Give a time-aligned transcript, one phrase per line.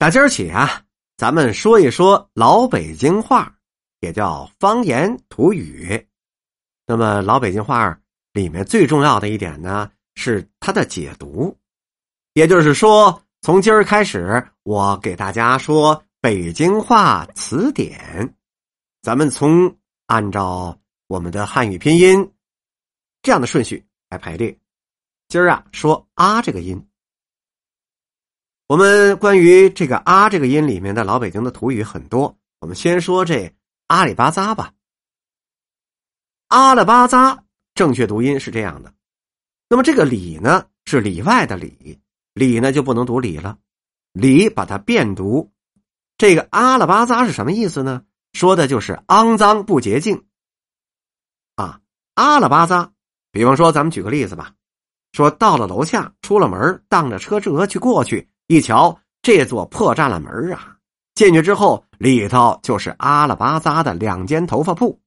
[0.00, 0.82] 打今儿起啊，
[1.18, 3.54] 咱们说一说老北京话，
[4.00, 6.08] 也叫方言土语。
[6.86, 8.00] 那么老北京话
[8.32, 11.54] 里面最重要的一点呢，是它的解读。
[12.32, 18.34] 也就是说，从今儿开始，我给大家说北京话词典。
[19.02, 19.76] 咱们从
[20.06, 20.74] 按照
[21.08, 22.32] 我们的汉语拼音
[23.20, 24.58] 这样的顺序来排列。
[25.28, 26.82] 今儿啊，说啊这个音。
[28.70, 33.52] 我们关于这个“啊”这个音里面的老北京的土语很多，我们先说这
[33.88, 34.72] “阿里巴扎”吧。
[36.46, 37.42] 阿拉巴扎
[37.74, 38.94] 正确读音是这样的，
[39.68, 41.98] 那么这个“里”呢是里外的“里
[42.32, 43.58] ”，“里”呢就不能读“里”了
[44.14, 45.50] ，“里”把它变读。
[46.16, 48.04] 这个阿拉巴扎是什么意思呢？
[48.34, 50.26] 说的就是肮脏不洁净。
[51.56, 51.80] 啊，
[52.14, 52.92] 阿拉巴扎，
[53.32, 54.54] 比方说咱们举个例子吧，
[55.10, 58.28] 说到了楼下，出了门，当着车辙去过去。
[58.50, 60.76] 一瞧，这座破栅栏门啊，
[61.14, 65.00] 进去之后里头就是阿拉巴扎的两间头发铺。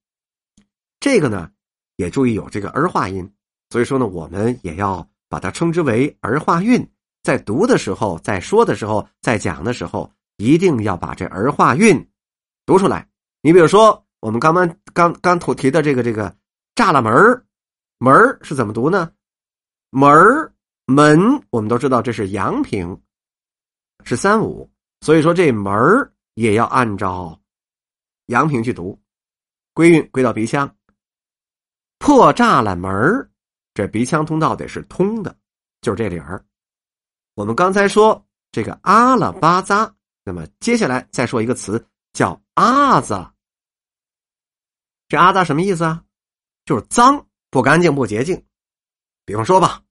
[1.02, 1.52] 这个呢，
[1.98, 3.30] 也注意有这个儿化音，
[3.70, 6.90] 所以说呢，我们也要把它称之为儿化韵。
[7.22, 12.10] 在读的时候，在说的时候，在讲的时候，一定要把这儿化韵
[12.66, 13.06] 读出来。
[13.42, 16.34] 你比如说，我们刚刚刚刚提提的这个这个
[16.76, 17.46] 栅栏门
[18.00, 19.12] 门是怎么读呢？
[19.90, 20.50] 门
[20.86, 22.98] 门，我们都知道这是阳平。
[24.04, 24.70] 是三五，
[25.02, 27.40] 所以说这门儿也要按照
[28.28, 29.00] 阳平去读，
[29.74, 30.76] 归韵归到鼻腔。
[32.00, 33.30] 破栅栏门儿，
[33.74, 35.36] 这鼻腔通道得是通的，
[35.82, 36.46] 就是这理儿。
[37.36, 43.26] 我们刚才说这个阿拉巴扎，那么接下来再说一个词叫阿子。
[45.08, 46.04] 这阿扎什么意思啊？
[46.66, 48.44] 就是脏、不干净、不洁净。
[49.26, 49.82] 比方说吧，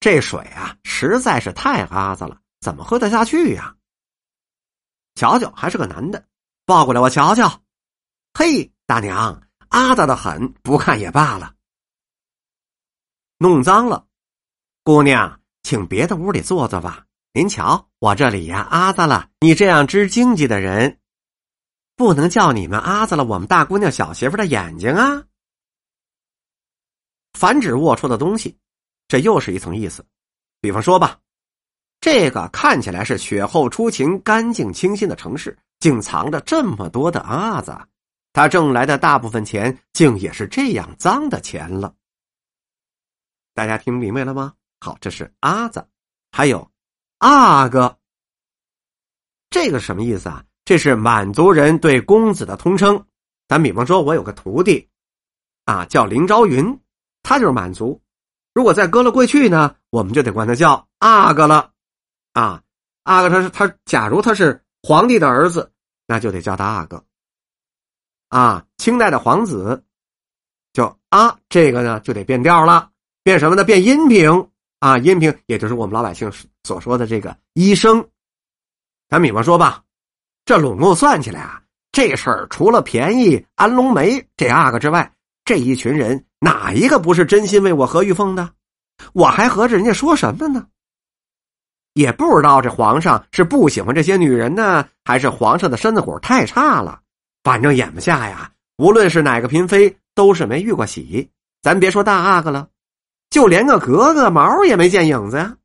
[0.00, 2.40] 这水啊实在是太阿子了。
[2.66, 3.76] 怎么喝得下去呀？
[5.14, 6.26] 瞧瞧，还是个男的，
[6.64, 7.62] 抱过来我瞧瞧。
[8.34, 11.54] 嘿，大娘，阿杂的很，不看也罢了。
[13.38, 14.08] 弄脏了，
[14.82, 17.06] 姑娘，请别的屋里坐坐吧。
[17.34, 19.30] 您瞧，我这里呀，阿杂了。
[19.38, 20.98] 你这样知经济的人，
[21.94, 25.22] 不能叫你们阿杂了我们大姑娘小媳妇的眼睛啊。
[27.34, 28.58] 反指龌龊的东西，
[29.06, 30.04] 这又是一层意思。
[30.60, 31.20] 比方说吧。
[32.06, 37.76] 这个看起来是雪后出晴、干净清新的城市，竟藏着这么多的阿子，
[38.32, 41.92] 他挣来的大部分钱，竟也是这样脏的钱了。
[43.54, 44.54] 大家听明白了吗？
[44.78, 45.84] 好，这是阿子，
[46.30, 46.70] 还有
[47.18, 47.98] 阿哥，
[49.50, 50.44] 这个什么意思啊？
[50.64, 53.04] 这是满族人对公子的通称。
[53.48, 54.88] 咱比方说，我有个徒弟，
[55.64, 56.78] 啊，叫林朝云，
[57.24, 58.00] 他就是满族。
[58.54, 61.72] 如果再搁了过去呢，我们就得管他叫阿哥了。
[62.36, 62.60] 啊，
[63.04, 65.72] 阿哥他是他，假如他是皇帝的儿子，
[66.06, 67.02] 那就得叫他阿哥。
[68.28, 69.82] 啊，清代的皇子
[70.74, 72.90] 叫啊，这个呢就得变调了，
[73.22, 73.64] 变什么呢？
[73.64, 76.30] 变阴平啊，阴平也就是我们老百姓
[76.64, 78.06] 所说的这个医生。
[79.08, 79.82] 咱比方说吧，
[80.44, 85.10] 这拢共算起来啊，这事儿除了便宜安龙梅这阿哥之外，
[85.42, 88.52] 这一群人哪一个不是真心为我何玉凤的？
[89.14, 90.66] 我还合着人家说什么呢？
[91.96, 97.00] 也不知道这皇上是不喜欢这些女人呢，还是皇上的身子骨太差了。
[97.42, 101.30] 反正眼下呀，无论是哪个嫔妃，都是没遇过喜。
[101.62, 102.68] 咱别说大阿哥了，
[103.30, 105.56] 就连个格格毛也没见影子呀。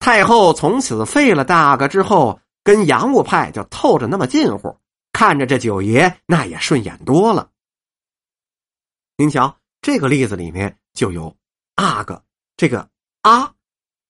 [0.00, 4.80] 太后从此废了大阿哥之后，跟洋务派就透着那么近乎，
[5.12, 7.50] 看着这九爷那也顺眼多了。
[9.16, 11.36] 您瞧，这个例子里面就有
[11.76, 12.20] 阿哥
[12.56, 12.88] 这个
[13.22, 13.52] 啊。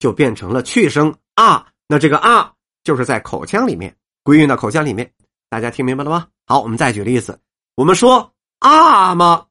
[0.04, 5.10] 就变成了去声啊，那这个啊就是在口腔里面归运到口腔里面，
[5.48, 6.28] 大家听明白了吗？
[6.44, 7.40] 好，我们再举例子，
[7.74, 9.46] 我们说啊嘛，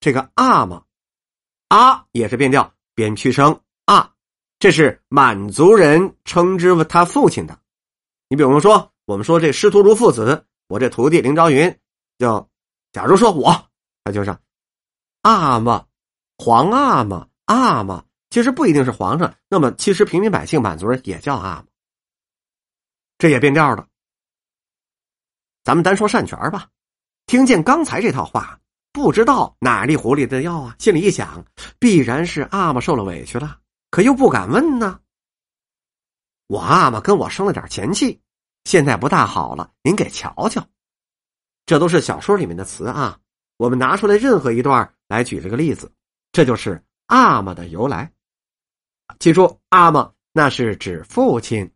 [0.00, 0.82] 这个啊嘛，
[1.68, 4.12] 啊也是变调变去声啊，
[4.58, 7.58] 这是满族人称之他父亲的。
[8.28, 11.74] 你比如说，我们说这师徒如父子，我这徒弟林朝云，
[12.18, 12.46] 就
[12.92, 13.50] 假如说我，
[14.04, 14.36] 他就是
[15.22, 15.86] 阿嘛，
[16.36, 18.04] 皇阿嘛，阿嘛。
[18.32, 21.66] 其实不一定是皇上，那么其实平民百姓、满族人也叫阿玛，
[23.18, 23.86] 这也变调了。
[25.62, 26.70] 咱们单说善权吧，
[27.26, 28.58] 听见刚才这套话，
[28.90, 31.44] 不知道哪粒狐狸的药啊，心里一想，
[31.78, 33.58] 必然是阿玛受了委屈了，
[33.90, 34.98] 可又不敢问呢。
[36.46, 38.18] 我阿玛跟我生了点前妻，
[38.64, 40.66] 现在不大好了，您给瞧瞧。
[41.66, 43.20] 这都是小说里面的词啊，
[43.58, 45.92] 我们拿出来任何一段来举这个例子，
[46.32, 48.10] 这就是阿玛的由来。
[49.18, 51.70] 记住，阿嘛那是指父亲。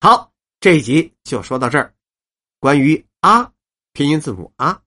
[0.00, 1.94] 好，这一集就说到这儿。
[2.58, 3.52] 关于“阿”
[3.92, 4.82] 拼音字母“阿”，